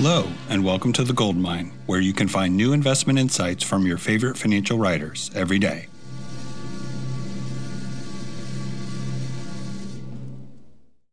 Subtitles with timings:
[0.00, 3.84] Hello, and welcome to The Gold Mine, where you can find new investment insights from
[3.84, 5.88] your favorite financial writers every day.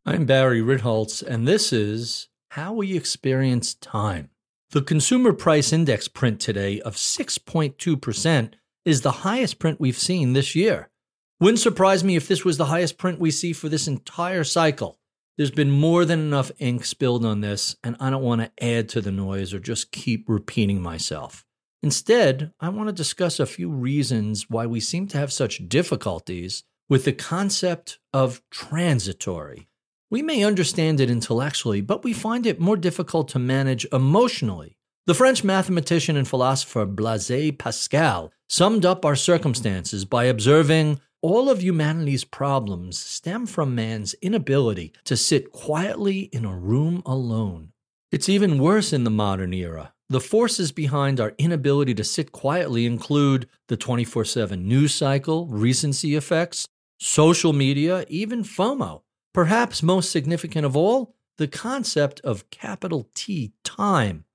[0.06, 4.30] I'm Barry Ritholtz, and this is How We Experience Time.
[4.70, 8.54] The Consumer Price Index print today of 6.2%
[8.86, 10.92] is the highest print we've seen this year.
[11.40, 15.00] Wouldn't surprise me if this was the highest print we see for this entire cycle.
[15.38, 18.88] There's been more than enough ink spilled on this, and I don't want to add
[18.90, 21.46] to the noise or just keep repeating myself.
[21.84, 26.64] Instead, I want to discuss a few reasons why we seem to have such difficulties
[26.88, 29.68] with the concept of transitory.
[30.10, 34.78] We may understand it intellectually, but we find it more difficult to manage emotionally.
[35.06, 41.64] The French mathematician and philosopher Blaise Pascal summed up our circumstances by observing all of
[41.64, 47.72] humanity's problems stem from man's inability to sit quietly in a room alone.
[48.12, 49.92] It's even worse in the modern era.
[50.08, 56.14] The forces behind our inability to sit quietly include the 24 7 news cycle, recency
[56.14, 56.68] effects,
[57.00, 59.02] social media, even FOMO.
[59.34, 64.26] Perhaps most significant of all, the concept of capital T time.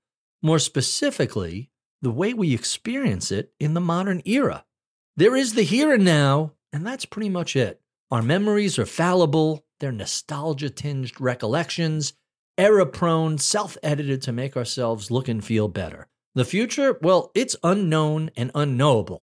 [0.41, 1.69] More specifically,
[2.01, 4.65] the way we experience it in the modern era.
[5.15, 7.81] There is the here and now, and that's pretty much it.
[8.09, 12.13] Our memories are fallible, they're nostalgia tinged recollections,
[12.57, 16.07] error prone, self edited to make ourselves look and feel better.
[16.35, 19.21] The future, well, it's unknown and unknowable,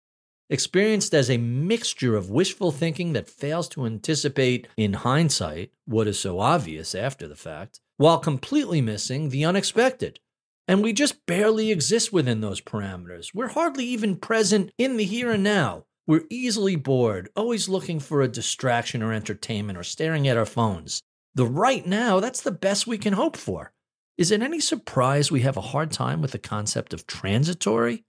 [0.50, 6.18] experienced as a mixture of wishful thinking that fails to anticipate, in hindsight, what is
[6.18, 10.20] so obvious after the fact, while completely missing the unexpected.
[10.66, 13.34] And we just barely exist within those parameters.
[13.34, 15.84] We're hardly even present in the here and now.
[16.08, 21.02] We're easily bored, always looking for a distraction or entertainment or staring at our phones.
[21.34, 23.74] The right now, that's the best we can hope for.
[24.16, 28.06] Is it any surprise we have a hard time with the concept of transitory?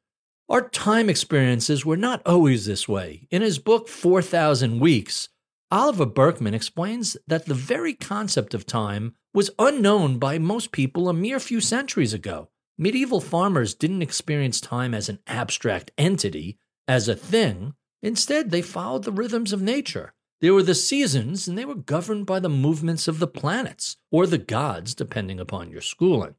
[0.47, 3.27] Our time experiences were not always this way.
[3.31, 5.27] In his book, 4,000 Weeks,
[5.69, 11.13] Oliver Burkeman explains that the very concept of time was unknown by most people a
[11.13, 12.47] mere few centuries ago.
[12.77, 16.57] Medieval farmers didn't experience time as an abstract entity,
[16.87, 20.13] as a thing, Instead, they followed the rhythms of nature.
[20.41, 24.25] There were the seasons, and they were governed by the movements of the planets, or
[24.25, 26.35] the gods, depending upon your schooling.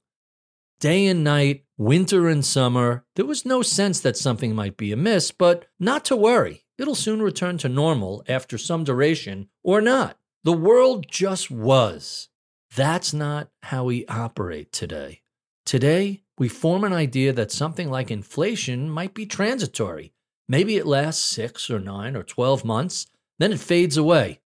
[0.80, 5.30] Day and night, winter and summer, there was no sense that something might be amiss,
[5.30, 6.64] but not to worry.
[6.78, 10.16] It'll soon return to normal after some duration, or not.
[10.42, 12.30] The world just was.
[12.74, 15.20] That's not how we operate today.
[15.66, 20.14] Today, we form an idea that something like inflation might be transitory,
[20.50, 23.06] Maybe it lasts six or nine or 12 months,
[23.38, 24.40] then it fades away.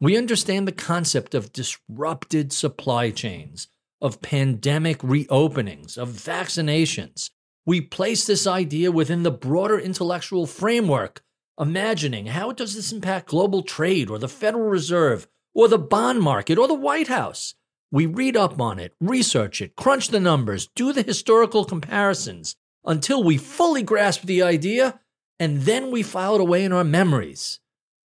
[0.00, 3.66] We understand the concept of disrupted supply chains,
[4.00, 7.30] of pandemic reopenings, of vaccinations.
[7.66, 11.24] We place this idea within the broader intellectual framework,
[11.58, 16.56] imagining how does this impact global trade or the Federal Reserve or the bond market
[16.56, 17.56] or the White House.
[17.90, 22.54] We read up on it, research it, crunch the numbers, do the historical comparisons
[22.84, 25.00] until we fully grasp the idea
[25.38, 27.60] and then we file it away in our memories.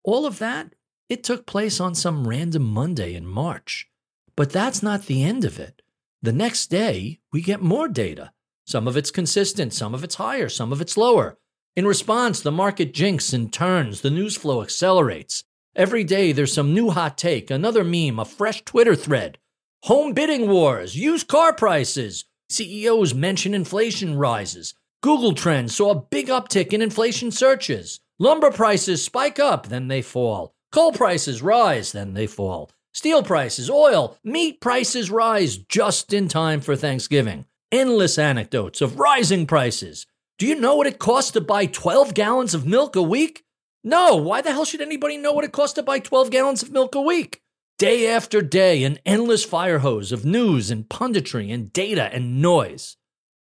[0.02, 0.74] All of that,
[1.08, 3.88] it took place on some random Monday in March.
[4.36, 5.82] But that's not the end of it.
[6.22, 8.32] The next day, we get more data.
[8.64, 11.38] Some of it's consistent, some of it's higher, some of it's lower.
[11.76, 15.44] In response, the market jinks and turns, the news flow accelerates.
[15.74, 19.38] Every day, there's some new hot take, another meme, a fresh Twitter thread.
[19.84, 26.28] Home bidding wars, used car prices, CEOs mention inflation rises, Google Trends saw a big
[26.28, 28.00] uptick in inflation searches.
[28.18, 30.54] Lumber prices spike up, then they fall.
[30.72, 32.70] Coal prices rise, then they fall.
[32.92, 37.46] Steel prices, oil, meat prices rise just in time for Thanksgiving.
[37.72, 40.06] Endless anecdotes of rising prices.
[40.38, 43.44] Do you know what it costs to buy 12 gallons of milk a week?
[43.82, 46.72] No, why the hell should anybody know what it costs to buy 12 gallons of
[46.72, 47.40] milk a week?
[47.78, 52.98] Day after day, an endless fire hose of news and punditry and data and noise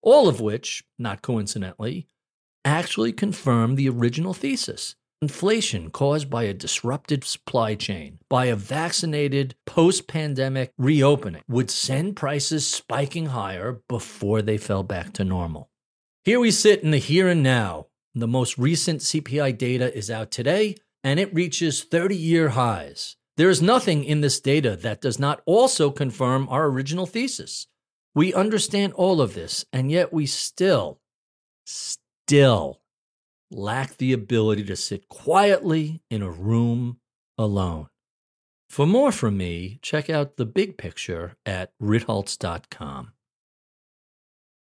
[0.06, 2.08] all of which, not coincidentally,
[2.64, 4.96] actually confirm the original thesis.
[5.22, 12.16] Inflation caused by a disrupted supply chain, by a vaccinated post pandemic reopening, would send
[12.16, 15.70] prices spiking higher before they fell back to normal.
[16.24, 17.88] Here we sit in the here and now.
[18.14, 23.16] The most recent CPI data is out today, and it reaches 30 year highs.
[23.38, 27.68] There is nothing in this data that does not also confirm our original thesis.
[28.16, 31.02] We understand all of this, and yet we still,
[31.66, 32.80] still
[33.52, 37.00] lack the ability to sit quietly in a room
[37.38, 37.90] alone.
[38.70, 43.12] For more from me, check out the big picture at ritholtz.com.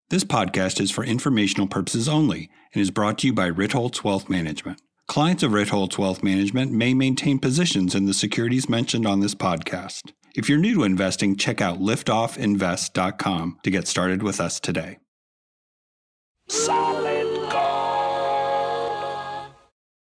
[0.09, 4.29] This podcast is for informational purposes only and is brought to you by Ritholtz Wealth
[4.29, 4.81] Management.
[5.07, 10.11] Clients of Ritholtz Wealth Management may maintain positions in the securities mentioned on this podcast.
[10.35, 14.99] If you're new to investing, check out liftoffinvest.com to get started with us today.
[16.47, 17.28] Solid.